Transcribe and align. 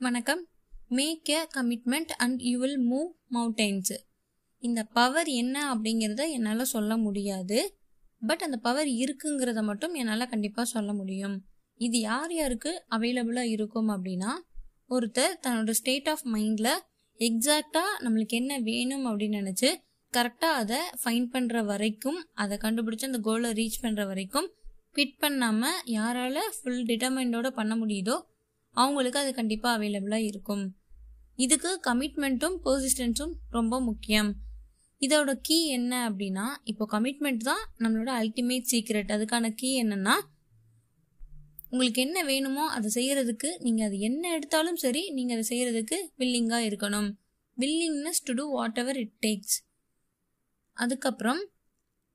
வணக்கம். 0.00 0.40
Make 0.88 1.28
a 1.28 1.40
commitment 1.54 2.12
and 2.16 2.40
you 2.40 2.56
will 2.58 2.80
move 2.88 3.10
mountains 3.30 3.96
இந்த 4.62 4.80
power 4.92 5.28
என்ன 5.32 5.56
அப்படிங்கிறத 5.74 6.22
என்னால் 6.30 6.64
சொல்ல 6.64 6.96
முடியாது. 6.96 7.58
பட் 8.22 8.42
அந்த 8.42 8.56
பவர் 8.56 8.90
இருக்குங்கிறத 9.02 9.62
மட்டும் 9.62 9.94
என்னால் 9.94 10.28
கண்டிப்பாக 10.28 10.66
சொல்ல 10.66 10.92
முடியும். 10.92 11.36
இது 11.80 12.00
யார் 12.00 12.32
யாருக்கு 12.32 12.72
அவைலபிளாக 12.90 13.52
இருக்கும் 13.54 13.88
அப்படின்னா 13.88 14.32
ஒருத்தர் 14.88 15.38
தன்னோட 15.46 15.70
ஸ்டேட் 15.70 16.08
ஆஃப் 16.08 16.26
மைண்டில் 16.34 16.72
எக்ஸாக்டாக 17.20 17.94
நம்மளுக்கு 18.04 18.36
என்ன 18.36 18.60
வேணும் 18.60 19.06
அப்படின்னு 19.06 19.40
நினச்சி 19.42 19.70
கரெக்டாக 20.14 20.60
அதை 20.62 20.82
ஃபைன் 21.02 21.32
பண்ணுற 21.32 21.64
வரைக்கும் 21.64 22.20
அதை 22.34 22.58
கண்டுபிடிச்சி 22.58 23.04
அந்த 23.04 23.22
கோலை 23.22 23.52
ரீச் 23.52 23.82
பண்ணுற 23.82 24.04
வரைக்கும் 24.06 24.48
குவிட் 24.90 25.18
பண்ணாமல் 25.18 25.82
யாரால் 25.92 26.44
ஃபுல் 26.56 26.84
டிட்டர்மைண்டோட 26.84 27.48
பண்ண 27.52 27.74
முடியுதோ 27.76 28.16
அவங்களுக்கு 28.74 29.18
அது 29.22 29.30
கண்டிப்பாக 29.34 29.76
அவைலபிளாக 29.78 30.28
இருக்கும். 30.30 30.64
இதுக்கு 31.44 31.70
கமிட்மெண்ட்டும் 31.86 32.56
பர்சிஸ்டன்ஸும் 32.64 33.34
ரொம்ப 33.56 33.74
முக்கியம். 33.80 34.30
இதோட 35.02 35.30
கீ 35.46 35.56
என்ன 35.78 35.92
அப்படின்னா 36.08 36.46
இப்போ 36.70 36.84
கமிட்மெண்ட் 36.92 37.42
தான் 37.48 37.64
நம்மளோட 37.82 38.10
அல்டிமேட் 38.20 38.70
சீக்ரெட் 38.72 39.10
அதுக்கான 39.16 39.50
கீ 39.60 39.70
என்னன்னா 39.82 40.14
உங்களுக்கு 41.70 42.00
என்ன 42.06 42.18
வேணுமோ 42.22 42.64
அதை 42.76 42.88
செய்கிறதுக்கு 42.96 43.48
நீங்கள் 43.64 43.86
அது 43.86 43.96
என்ன 44.08 44.24
எடுத்தாலும் 44.36 44.78
சரி 44.82 45.02
நீங்கள் 45.16 45.36
அதை 45.36 45.46
செய்கிறதுக்கு 45.52 45.96
வில்லிங்காக 46.20 46.68
இருக்கணும். 46.68 47.08
Willingness 47.56 48.22
to 48.26 48.32
do 48.38 48.44
whatever 48.82 48.98
it 49.02 49.16
takes 49.24 49.56
அதுக்கப்புறம் 50.76 51.42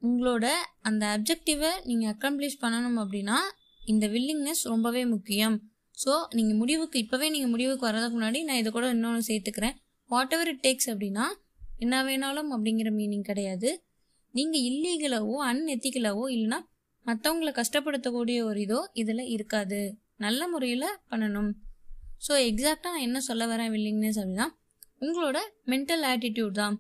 உங்களோட 0.02 0.46
அந்த 0.90 1.04
அப்ஜெக்டிவை 1.16 1.72
நீங்கள் 1.90 2.12
அக்கம்ப்ளிஷ் 2.14 2.62
பண்ணணும் 2.64 2.98
அப்படின்னா 3.04 3.38
இந்த 3.92 4.08
வில்லிங்னஸ் 4.08 4.64
ரொம்பவே 4.74 5.04
முக்கியம். 5.16 5.58
ஸோ 6.04 6.12
நீங்கள் 6.38 6.60
முடிவுக்கு 6.62 6.98
இப்போவே 7.04 7.28
நீங்கள் 7.36 7.52
முடிவுக்கு 7.54 7.88
வர்றதுக்கு 7.88 8.16
முன்னாடி 8.18 8.40
நான் 8.48 8.60
இதை 8.62 8.70
கூட 8.72 8.88
இன்னொன்று 8.96 9.24
சேர்த்துக்கிறேன். 9.30 9.76
வாட் 10.10 10.34
எவர் 10.36 10.50
இட் 10.52 10.64
டேக்ஸ் 10.66 10.90
அப்படின்னா 10.92 11.26
என்ன 11.84 11.96
வேணாலும் 12.08 12.52
அப்படிங்கிற 12.56 12.90
மீனிங் 13.00 13.28
கிடையாது. 13.32 13.70
நீங்கள் 14.34 14.66
இல்லீகலாவோ 14.70 15.36
அன்எத்திக்கலாவோ 15.50 16.26
இல்லைன்னா 16.36 16.60
மற்றவங்களை 17.06 17.52
கஷ்டப்படுத்தக்கூடிய 17.60 18.40
ஒரு 18.50 18.60
இதோ 18.66 18.80
இதில் 19.02 19.32
இருக்காது. 19.36 19.82
நல்ல 20.26 20.42
முறையில் 20.54 20.88
பண்ணணும். 21.12 21.52
ஸோ 22.26 22.34
எக்ஸாக்டாக 22.50 22.94
நான் 22.96 23.06
என்ன 23.08 23.20
சொல்ல 23.30 23.44
வரேன் 23.52 23.72
வில்லிங்னஸ் 23.76 24.20
அப்படின்னா 24.22 24.48
உங்களோட 25.06 25.38
மென்டல் 25.72 26.04
ஆட்டிடியூட் 26.12 26.58
தான். 26.62 26.76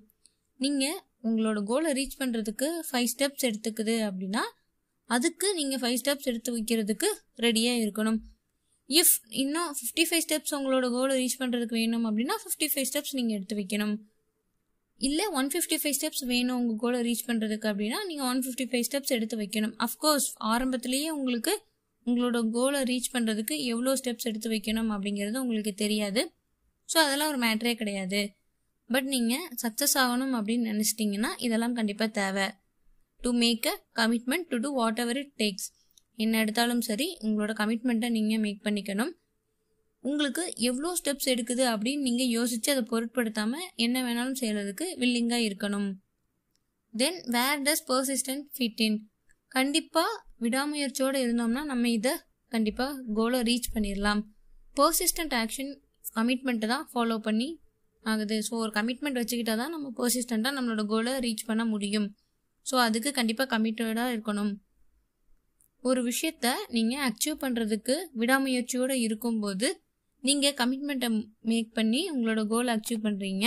நீங்கள் 0.60 0.98
உங்களோட 1.28 1.60
கோலை 1.70 1.92
ரீச் 2.00 2.20
பண்ணுறதுக்கு 2.22 2.68
ஃபைவ் 2.88 3.10
ஸ்டெப்ஸ் 3.14 3.46
எடுத்துக்குது 3.50 3.96
அப்படின்னா 4.08 4.44
அதுக்கு 5.10 5.48
நீங்கள் 5.60 5.82
ஃபைவ் 5.82 6.00
ஸ்டெப்ஸ் 6.02 6.30
எடுத்து 6.32 6.50
வைக்கிறதுக்கு 6.58 7.10
ரெடியாக 7.46 7.82
இருக்கணும். 7.86 8.20
இஃப் 8.90 9.16
இன்னும் 9.42 9.72
ஃபிஃப்டி 9.78 10.04
ஃபைவ் 10.10 10.24
ஸ்டெப்ஸ் 10.26 10.54
உங்களோட 10.58 10.86
கோலை 10.94 11.16
ரீச் 11.22 11.40
பண்ணுறதுக்கு 11.42 11.76
வேணும் 11.82 12.06
அப்படின்னா 12.10 12.36
ஃபிஃப்டி 12.44 12.68
ஃபைவ் 12.72 12.88
ஸ்டெப்ஸ் 12.90 13.16
நீங்கள் 13.18 13.38
எடுத்து 13.38 13.56
வைக்கணும். 13.60 13.96
இல்லை 15.02 15.26
ஒன் 15.40 15.50
ஃபிஃப்டி 15.54 15.78
ஃபைவ் 15.82 15.96
ஸ்டெப்ஸ் 15.98 16.24
வேணும் 16.32 16.58
உங்கள் 16.62 16.80
கோலை 16.84 17.00
ரீச் 17.08 17.28
பண்ணுறதுக்கு 17.28 17.68
அப்படின்னா 17.72 18.00
நீங்கள் 18.08 18.28
ஒன் 18.32 18.42
ஃபிஃப்டி 18.46 18.66
ஃபைவ் 18.72 18.86
ஸ்டெப்ஸ் 18.88 19.14
எடுத்து 19.18 19.36
வைக்கணும். 19.44 19.76
அஃப்கோர்ஸ் 19.86 20.28
ஆரம்பத்திலேயே 20.54 21.10
உங்களுக்கு 21.20 21.54
உங்களோட 22.08 22.40
கோலை 22.56 22.82
ரீச் 22.90 23.12
பண்ணுறதுக்கு 23.16 23.56
எவ்வளோ 23.72 23.94
ஸ்டெப்ஸ் 24.02 24.28
எடுத்து 24.30 24.50
வைக்கணும் 24.56 24.90
அப்படிங்கிறது 24.96 25.38
உங்களுக்கு 25.44 25.74
தெரியாது. 25.84 26.22
ஸோ 26.90 26.98
அதெல்லாம் 27.06 27.32
ஒரு 27.34 27.40
மேட்ரே 27.46 27.74
கிடையாது. 27.82 28.22
பட் 28.90 29.08
நீங்கள் 29.16 29.46
சக்ஸஸ் 29.64 29.96
ஆகணும் 30.04 30.34
அப்படின்னு 30.38 30.70
நினச்சிட்டிங்கன்னா 30.72 31.32
இதெல்லாம் 31.48 31.76
கண்டிப்பாக 31.80 32.12
தேவை. 32.20 32.48
To 33.22 33.32
make 33.44 33.68
a 33.74 33.76
commitment 34.00 34.48
to 34.52 34.58
do 34.66 34.70
whatever 35.04 35.20
it 35.24 35.36
takes 35.42 35.68
என்ன 36.24 36.40
எடுத்தாலும் 36.44 36.84
சரி 36.90 37.08
உங்களோட 37.26 37.52
கமிட்மெண்ட்டை 37.62 38.10
நீங்கள் 38.18 38.42
மேக் 38.46 38.66
பண்ணிக்கணும். 38.68 39.12
உங்களுக்கு 40.04 40.44
எவ்வளோ 40.70 40.90
ஸ்டெப்ஸ் 41.00 41.30
எடுக்குது 41.34 41.64
அப்படின்னு 41.72 42.06
நீங்கள் 42.08 42.34
யோசித்து 42.38 42.70
அதை 42.74 42.84
பொருட்படுத்தாமல் 42.92 43.68
என்ன 43.86 44.04
வேணாலும் 44.06 44.40
செய்கிறதுக்கு 44.42 44.86
வில்லிங்காக 45.02 45.48
இருக்கணும். 45.48 45.88
தென் 46.94 47.20
வேர் 47.36 47.64
டஸ் 47.66 47.86
பர்சிஸ்டன்ட் 47.92 48.46
ஃபிட் 48.56 48.82
இன் 48.88 48.98
கண்டிப்பாக 49.52 50.12
விடாமுயற்சியோடு 50.44 51.20
இருந்தோம்னா 51.26 51.62
நம்ம 51.72 51.90
இதை 51.98 52.14
கண்டிப்பாக 52.52 53.02
கோலை 53.18 53.40
ரீச் 53.50 53.74
பண்ணிடலாம். 53.74 54.22
பர்சிஸ்டன்ட் 54.78 55.36
ஆக்ஷன் 55.42 55.72
கமிட்மெண்ட்டை 56.18 56.68
தான் 56.74 56.86
ஃபாலோ 56.92 57.18
பண்ணி 57.28 57.50
ஆகுது. 58.06 58.38
ஸோ 58.48 58.54
ஒரு 58.64 58.72
கமிட்மெண்ட் 58.78 59.20
வச்சுக்கிட்டா 59.22 59.56
தான் 59.62 59.74
நம்ம 59.76 59.88
பர்சிஸ்டண்ட்டாக 60.00 60.56
நம்மளோட 60.58 60.84
கோலை 60.92 61.14
ரீச் 61.26 61.48
பண்ண 61.50 61.64
முடியும். 61.74 62.08
ஸோ 62.66 62.76
அதுக்கு 62.88 63.10
கண்டிப்பாக 63.20 63.50
கமிட்டடாக 63.54 64.14
இருக்கணும். 64.16 64.52
ஒரு 65.84 66.04
விஷயத்த 66.04 66.48
நீங்கள் 66.68 67.04
அச்சீவ் 67.10 67.42
பண்ணுறதுக்கு 67.42 67.96
விடாமுயற்சியோடு 68.14 68.96
இருக்கும்போது 69.00 69.68
நீங்கள் 70.24 70.54
கமிட்மெண்ட்டை 70.54 71.10
மேக் 71.42 71.74
பண்ணி 71.74 72.12
உங்களோட 72.12 72.48
கோலை 72.48 72.76
அச்சீவ் 72.76 73.06
பண்ணுறீங்க 73.06 73.46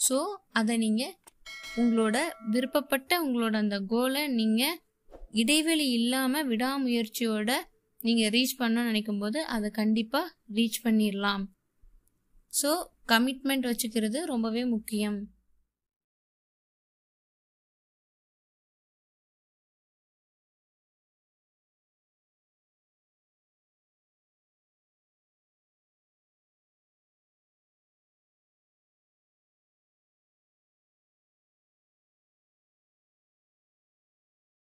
ஸோ 0.00 0.18
அதை 0.52 0.76
நீங்கள் 0.76 1.14
உங்களோட 1.76 2.16
விருப்பப்பட்ட 2.50 3.12
உங்களோட 3.24 3.54
அந்த 3.56 3.80
கோலை 3.80 4.22
நீங்கள் 4.28 4.78
இடைவெளி 5.32 5.90
இல்லாமல் 5.90 6.46
விடாமுயற்சியோட 6.46 7.50
நீங்கள் 8.00 8.30
ரீச் 8.30 8.58
பண்ணணும்னு 8.58 8.84
நினைக்கும் 8.84 9.18
போது 9.18 9.46
அதை 9.46 9.70
கண்டிப்பாக 9.70 10.34
ரீச் 10.54 10.78
பண்ணிடலாம் 10.84 11.44
ஸோ 12.52 12.70
கமிட்மெண்ட் 13.08 13.68
வச்சுக்கிறது 13.68 14.18
ரொம்பவே 14.24 14.64
முக்கியம். 14.64 15.18